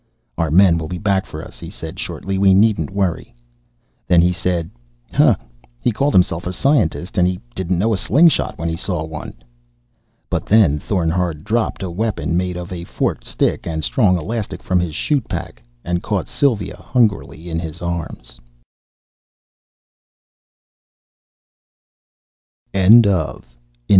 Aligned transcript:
"Our 0.35 0.49
men 0.49 0.79
will 0.79 0.87
be 0.87 0.97
back 0.97 1.27
for 1.27 1.45
us," 1.45 1.59
he 1.59 1.69
said 1.69 1.99
shortly. 1.99 2.39
"We 2.39 2.55
needn't 2.55 2.89
worry." 2.89 3.35
Then 4.07 4.19
he 4.19 4.31
said, 4.33 4.71
"Huh! 5.13 5.35
He 5.79 5.91
called 5.91 6.15
himself 6.15 6.47
a 6.47 6.53
scientist, 6.53 7.19
and 7.19 7.27
he 7.27 7.39
didn't 7.53 7.77
know 7.77 7.93
a 7.93 7.99
sling 7.99 8.29
shot 8.29 8.57
when 8.57 8.67
he 8.67 8.75
saw 8.75 9.03
one!" 9.03 9.35
But 10.27 10.47
then 10.47 10.79
Thorn 10.79 11.11
Hard 11.11 11.43
dropped 11.43 11.83
a 11.83 11.91
weapon 11.91 12.35
made 12.35 12.57
of 12.57 12.71
a 12.71 12.83
forked 12.85 13.25
stick 13.25 13.67
and 13.67 13.83
strong 13.83 14.17
elastic 14.17 14.63
from 14.63 14.79
his 14.79 14.95
chute 14.95 15.29
pack, 15.29 15.61
and 15.85 16.01
caught 16.01 16.27
Sylva 16.27 16.77
hungrily 16.77 17.47
in 17.47 17.59
his 17.59 17.79
arms. 17.79 18.39